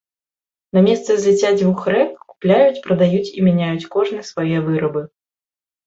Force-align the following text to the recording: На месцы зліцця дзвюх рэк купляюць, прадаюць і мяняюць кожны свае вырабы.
На 0.77 0.81
месцы 0.87 1.17
зліцця 1.25 1.51
дзвюх 1.59 1.79
рэк 1.97 2.11
купляюць, 2.33 2.83
прадаюць 2.89 3.25
і 3.37 3.49
мяняюць 3.49 3.89
кожны 3.97 4.21
свае 4.35 4.57
вырабы. 4.69 5.01